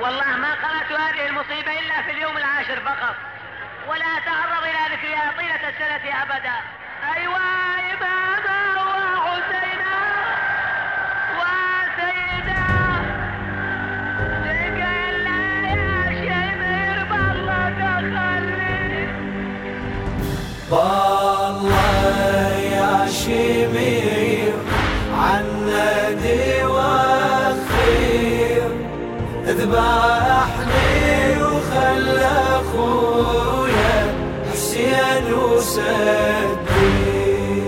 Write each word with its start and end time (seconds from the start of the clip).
والله 0.00 0.36
ما 0.36 0.54
قرأت 0.54 0.92
هذه 1.00 1.26
المصيبة 1.26 1.72
إلا 1.80 2.02
في 2.02 2.10
اليوم 2.10 2.36
العاشر 2.36 2.80
فقط. 2.80 3.16
ولا 3.88 4.04
أتعرض 4.04 4.62
إلى 4.62 4.82
ذكرها 4.94 5.32
طيلة 5.38 5.68
السنة 5.68 6.22
أبدا. 6.22 6.56
أيوة 7.16 7.40
إماما 7.92 8.60
وحسينا 8.76 9.96
وسيدا 11.38 12.66
تقل 14.44 15.26
يا 15.66 15.94
شمر 16.24 16.98
بالله 17.10 17.64
تخلي 17.80 19.06
بالله 20.70 21.70
يا 22.72 22.92
شمير. 23.10 23.99
وسدي 35.70 37.62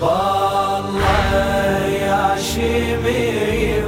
بالله 0.00 1.84
يا 1.88 2.36
شمير 2.52 3.84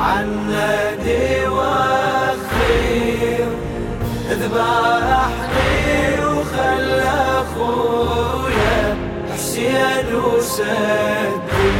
عنا 0.00 0.74
دي 1.04 1.46
وخير 1.48 3.48
ذبحني 4.30 5.80
وخلى 6.24 7.14
اخويا 7.40 8.80
حسين 9.32 10.08
وسدي. 10.14 11.72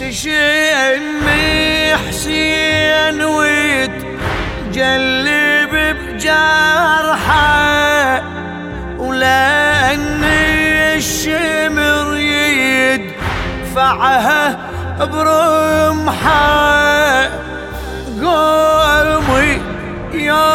تشمي 0.00 1.96
حسين 2.08 3.18
وتجلب 3.24 4.82
بجرحه 5.96 7.52
ولأني 9.22 10.94
الشمر 10.96 12.16
يدفعها 13.70 14.58
برمحة. 15.00 16.42
قومي 18.22 19.50
يا 20.14 20.50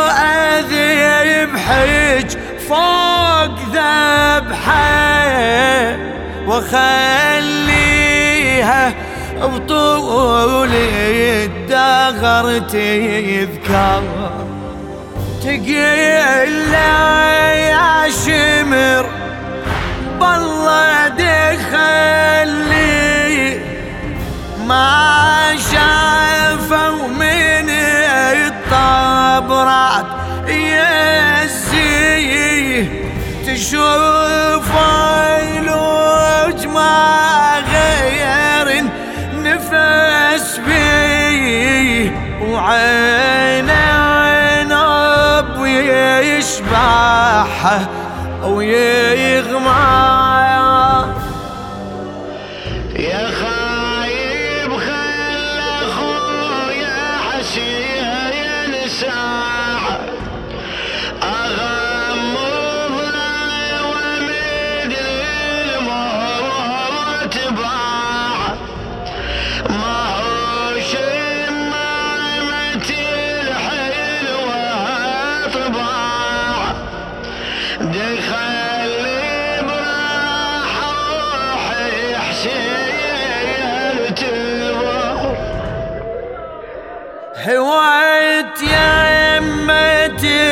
أذيب 0.60 1.52
حج 1.58 2.30
فوق 2.70 3.56
ذبحة 3.74 4.88
وخليها 6.48 7.74
بطول 9.42 10.74
الدهر 10.74 12.46
تذكر. 12.60 14.04
تقيل 15.48 16.74
يا 16.74 18.10
شمر 18.10 19.06
بالله 20.20 21.08
دخلي 21.08 22.80
ما 24.68 25.56
شافوا 25.72 27.08
من 27.08 27.70
الطبرات 28.40 30.06
يزي 30.48 32.28
تشوف 33.46 34.72
الوج 35.40 36.60
ما 36.68 37.64
غير 37.72 38.68
نفس 39.34 40.48
بيه 40.68 42.12
وعين 42.42 43.27
يشبعها 47.58 47.88
ويغمى 48.46 49.37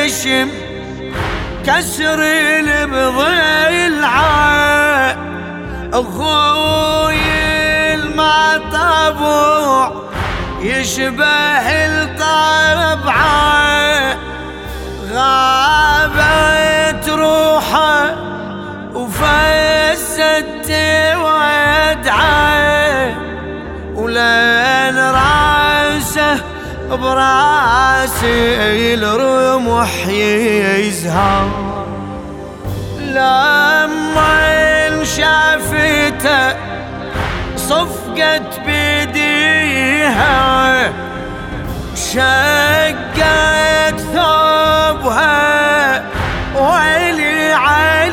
تشم 0.06 0.48
كسر 1.66 2.22
البضلعة 2.60 4.06
أخوي 5.92 7.14
المطبوع 7.94 9.92
يشبه 10.60 11.66
الطبعة 11.86 13.16
غابت 15.12 17.08
روحه 17.08 18.14
وفست 18.94 20.70
ودعه 21.16 22.46
راسه 24.06 24.55
براسي 26.90 28.94
الرمح 28.94 30.06
يزهر. 30.08 31.48
لما 33.00 34.36
شافته 35.16 36.56
صفقت 37.56 38.60
بيديها 38.66 40.92
شقت 41.94 43.20
ثوبها 44.14 46.02
ويلي 46.54 47.52
عليها 47.52 48.05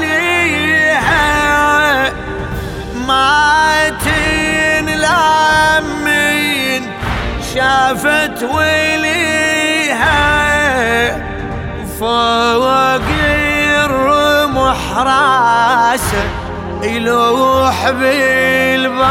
شافت 7.93 8.43
ويليها 8.43 10.17
فوق 11.99 13.01
الرمح 13.85 14.97
راسه 14.97 16.23
يلوح 16.83 17.89
بالبايع. 17.89 19.03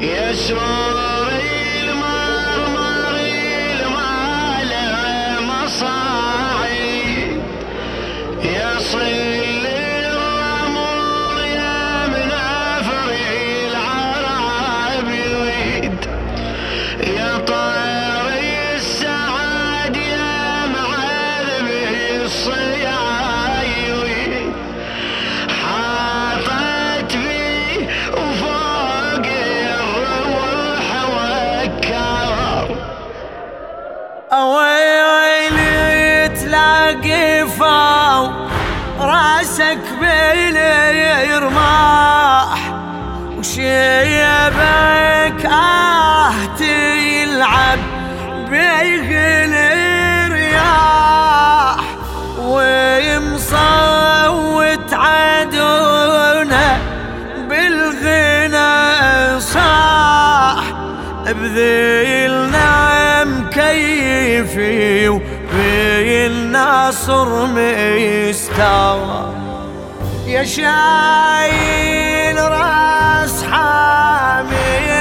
يا 0.00 0.32
سوري 0.32 1.31
باليرماح 41.32 42.60
وشيبك 43.38 44.60
آه 45.46 46.32
تلعب 46.58 47.78
بيغل 48.50 49.54
الرياح 50.34 51.84
ومصوت 52.38 54.00
عدونه 54.92 56.78
بالغنى 57.48 59.40
صاح 59.40 60.64
بذيلنا 61.26 62.70
مكيفي 63.24 65.08
وفي 65.08 66.26
النصر 66.26 67.46
مستوى. 67.46 69.41
يا 70.32 70.44
شايل 70.44 72.36
راس 72.38 73.44
حامين 73.44 74.91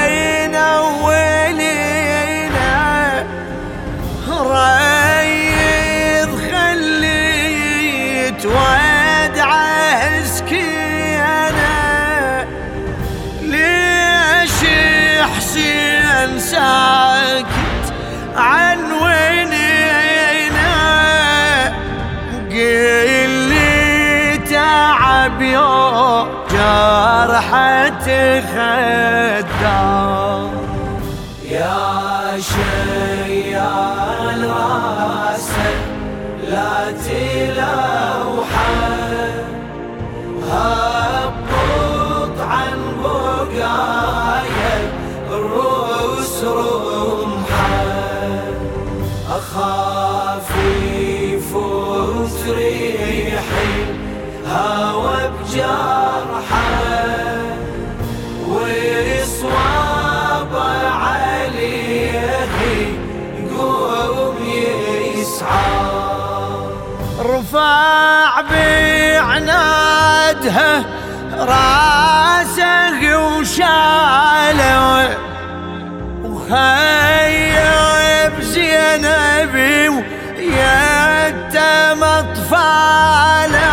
جرحة 26.52 28.06
خدام 28.42 30.50
يا 31.52 32.40
شيال 32.40 34.42
راسك 34.50 35.80
لا 36.50 36.92
تلوحه 36.92 38.72
هبط 40.52 42.38
عن 42.40 42.78
بقايا 43.04 44.76
الروس 45.32 46.44
رمحه 46.44 47.11
رفع 67.22 68.42
بعنادها 68.52 70.84
راسه 71.34 73.18
وشاله 73.18 75.18
وخيب 76.24 77.62
زينبي 78.42 79.90
ويتم 79.90 82.04
اطفاله 82.04 83.70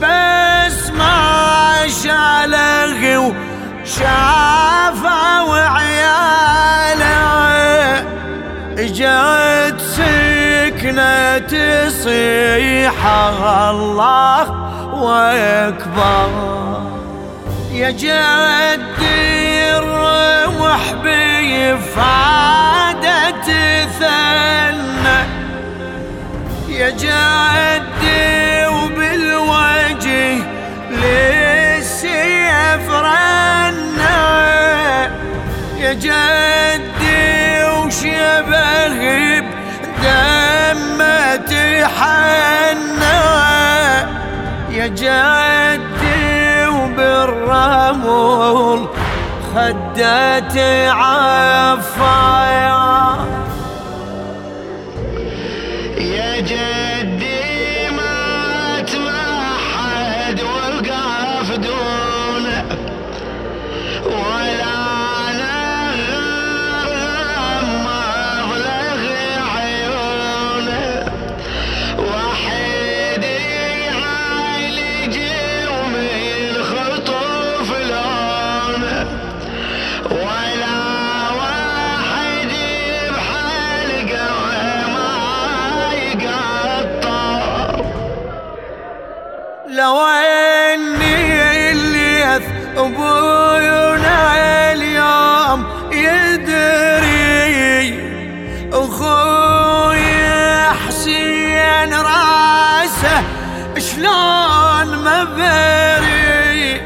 بس 0.00 0.90
ما 0.90 1.86
شاله 2.02 3.18
وشافه 3.82 5.44
وعياله. 5.44 5.98
جت 8.78 9.80
سكنة 10.78 11.38
تصيح 11.38 13.06
الله 13.70 14.42
وأكبر. 14.94 16.28
يا 17.72 17.90
جدي 17.90 19.76
الرمح 19.76 20.92
بفادة 21.04 22.28
ثنى. 23.98 25.20
يا 26.68 26.90
جدي 26.90 28.66
وبالوجه 28.66 30.38
للسيف 30.90 32.10
رنى. 32.90 34.20
يا 35.78 35.92
جدي 35.92 36.57
تحنى 41.88 43.24
يا 44.70 44.86
جدي 44.86 46.66
وبالرمل 46.66 48.08
خدته 49.54 50.90
عفايا. 50.90 52.78
شلون 103.78 104.96
ما 105.04 105.24
بري 105.24 106.80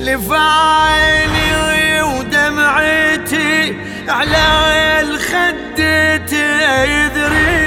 لفعلي 0.00 2.02
ودمعتي 2.02 3.76
على 4.08 4.46
الخد 5.00 5.74
تدري 6.26 7.58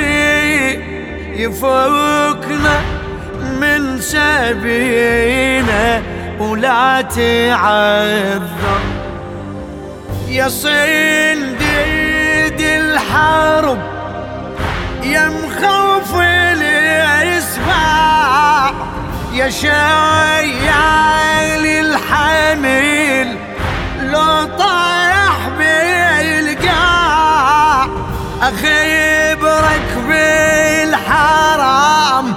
يفوقنا 1.44 2.82
من 3.44 4.01
سبينا 4.01 6.01
ولا 6.39 7.01
تعذر 7.01 8.42
يا 10.30 10.50
صنديد 10.50 11.62
الحرب 12.62 13.91
يا 15.03 15.29
مخوف 15.29 16.15
الاسباع 17.41 18.72
يا 19.34 19.50
شيال 19.50 21.65
الحميل 21.65 23.38
لو 24.01 24.43
طايح 24.58 25.50
بالقاع 25.58 27.88
أخيبرك 28.41 29.89
بالحرام 30.08 32.34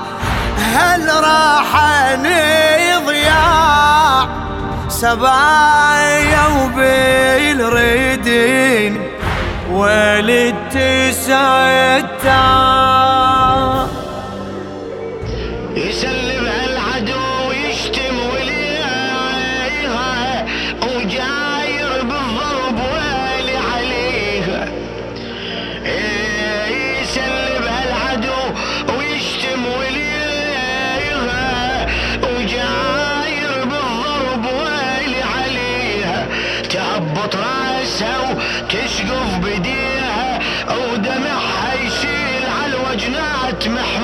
هل 0.74 1.08
راح 1.08 1.70
نضياع 2.18 4.28
سبايا 4.88 6.46
وبالردين 7.44 9.00
ولد 9.74 10.54
تسعتها 10.70 12.44
يسلم 15.76 16.46
العدو 16.68 17.52
يشتم 17.52 18.16
وليها 18.34 19.36
بالضرب 22.02 22.78
والي 22.78 23.56
عليها 23.74 24.68
يسلم 27.02 27.64
العدو 27.84 28.42
ويشتم 28.98 29.60
وليها 29.78 31.44
بالضرب 33.64 34.44
والي 34.44 35.22
عليها 35.36 36.26
وتشقف 38.02 39.38
بديها 39.38 40.38
ودمعها 40.70 41.74
يسيل 41.86 42.42
على 42.62 42.72
الوجنات 42.76 43.68
محمار 43.68 44.03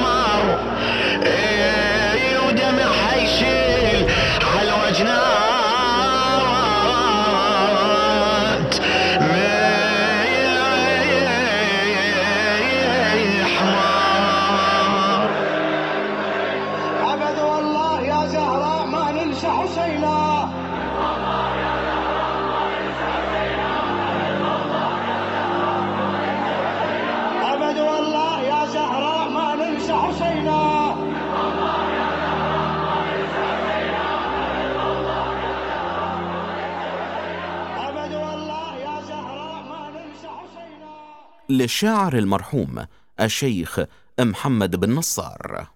استحشينا 30.23 31.01
للشاعر 41.49 42.19
المرحوم 42.19 42.87
الشيخ 43.21 43.81
محمد 44.21 44.77
بن 44.77 44.95
نصار. 44.95 45.67